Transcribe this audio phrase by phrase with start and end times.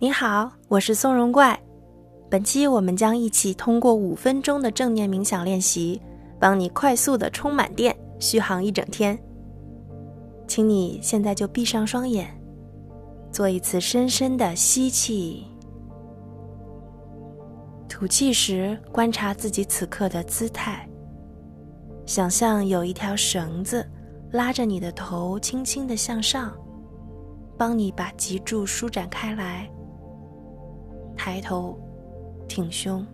[0.00, 1.58] 你好，我是松茸怪。
[2.28, 6.02] 本期我们将一起通过五分钟的正念冥想练习，
[6.38, 9.16] 帮你快速的充满电，续航一整天。
[10.48, 12.28] 请你现在就闭上双眼，
[13.30, 15.46] 做一次深深的吸气，
[17.88, 20.86] 吐气时观察自己此刻的姿态，
[22.04, 23.88] 想象有一条绳子
[24.32, 26.52] 拉着你的头，轻轻的向上，
[27.56, 29.70] 帮你把脊柱舒展开来。
[31.16, 31.78] 抬头，
[32.46, 33.04] 挺胸，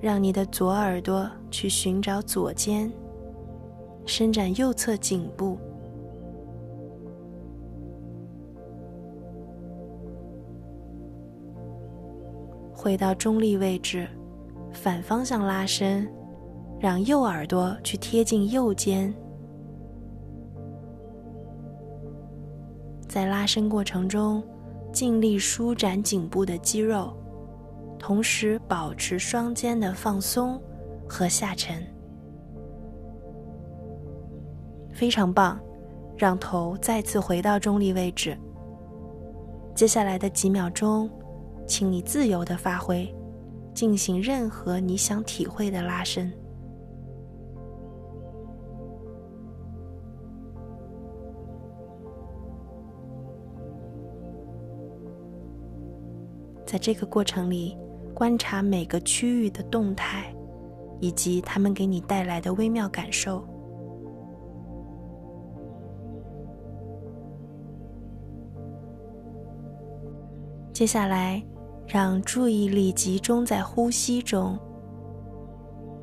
[0.00, 2.90] 让你的左耳朵去寻找左肩，
[4.06, 5.58] 伸展右侧颈部，
[12.72, 14.06] 回到中立位置，
[14.72, 16.08] 反方向拉伸，
[16.78, 19.12] 让右耳朵去贴近右肩。
[23.10, 24.40] 在拉伸过程中，
[24.92, 27.12] 尽力舒展颈部的肌肉，
[27.98, 30.62] 同时保持双肩的放松
[31.08, 31.84] 和下沉。
[34.92, 35.58] 非常棒，
[36.16, 38.38] 让头再次回到中立位置。
[39.74, 41.10] 接下来的几秒钟，
[41.66, 43.12] 请你自由的发挥，
[43.74, 46.32] 进行任何你想体会的拉伸。
[56.70, 57.76] 在这个过程里，
[58.14, 60.32] 观察每个区域的动态，
[61.00, 63.44] 以及它们给你带来的微妙感受。
[70.72, 71.42] 接下来，
[71.88, 74.56] 让注意力集中在呼吸中，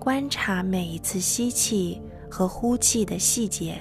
[0.00, 3.80] 观察每一次吸气和呼气的细节，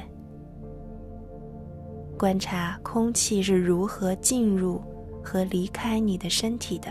[2.19, 4.79] 观察空气是如何进入。
[5.27, 6.89] 和离开你的身体的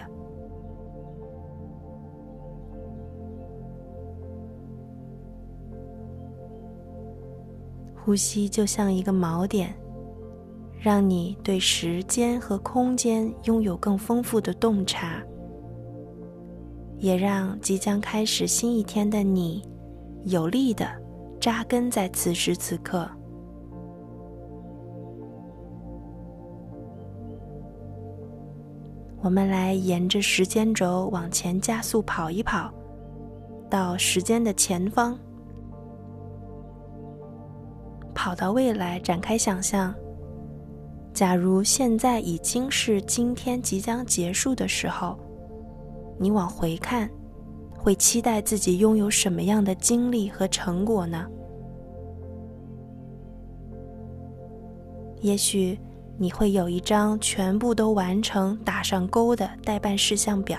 [7.95, 9.75] 呼吸，就像一个锚点，
[10.79, 15.23] 让你对时间和空间拥有更丰富的洞察，
[16.99, 19.63] 也让即将开始新一天的你
[20.25, 20.87] 有力的
[21.41, 23.09] 扎根在此时此刻。
[29.27, 32.73] 我们来沿着时间轴往前加速跑一跑，
[33.69, 35.19] 到时间的前方，
[38.15, 39.93] 跑到未来，展开想象。
[41.13, 45.19] 假如现在已经是今天即将结束的时候，
[46.21, 47.11] 你往回看，
[47.77, 51.27] 会期待自己拥有什么样的经历和成果呢？
[55.21, 55.77] 也许。
[56.19, 60.59] 你会有一张全部都完成、打上勾的待办事项表。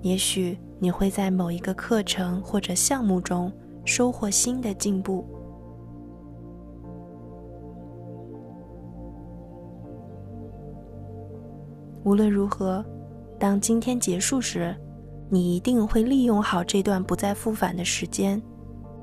[0.00, 3.52] 也许你会在某一个课程或者项目中
[3.84, 5.26] 收获新的进步。
[12.04, 12.82] 无论如何，
[13.38, 14.74] 当今天结束时，
[15.28, 18.40] 你一定会利用好这段不再复返的时间。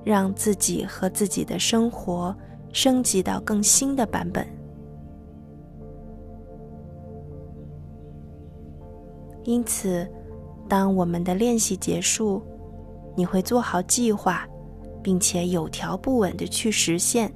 [0.05, 2.33] 让自己和自己的生活
[2.71, 4.47] 升级到更新的版本。
[9.43, 10.07] 因此，
[10.69, 12.41] 当我们的练习结束，
[13.15, 14.47] 你会做好计划，
[15.01, 17.33] 并且有条不紊的去实现，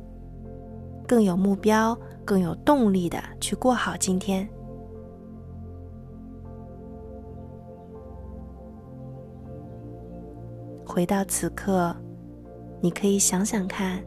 [1.08, 4.48] 更有目标、更有动力的去过好今天。
[10.86, 11.96] 回到此刻。
[12.82, 14.04] 你可以想想看，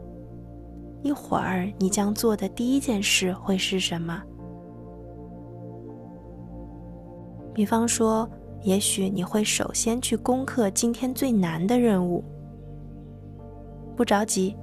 [1.01, 4.21] 一会儿你将做的第一件事会是什么？
[7.53, 8.27] 比方说，
[8.63, 12.23] 也许你会首先去攻克今天最难的任务。
[13.95, 14.55] 不着急，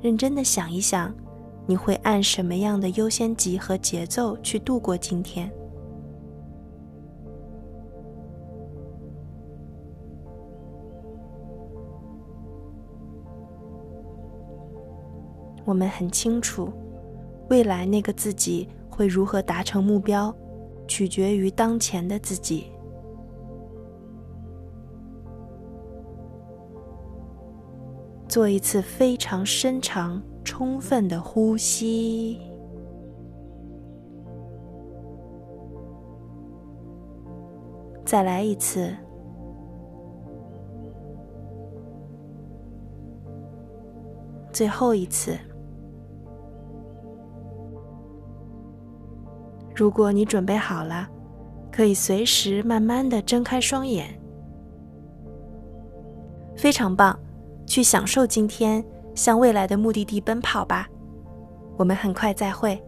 [0.00, 1.14] 认真的想一想，
[1.66, 5.52] 你会按什么样的优先级和节奏去度过今天？
[15.70, 16.68] 我们很清楚，
[17.48, 20.34] 未来那个自己会如何达成目标，
[20.88, 22.72] 取决于当前的自己。
[28.26, 32.40] 做一次非常深长、充分的呼吸，
[38.04, 38.92] 再来一次。
[44.52, 45.38] 最后一次。
[49.80, 51.08] 如果你准备好了，
[51.72, 54.14] 可以随时慢慢的睁开双眼。
[56.54, 57.18] 非常棒，
[57.66, 58.84] 去享受今天，
[59.14, 60.86] 向未来的目的地奔跑吧。
[61.78, 62.78] 我们很快再会，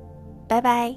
[0.47, 0.95] 拜拜。